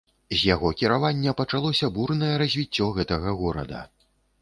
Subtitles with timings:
[0.37, 3.89] З яго кіравання пачалося бурнае развіццё гэтага горада.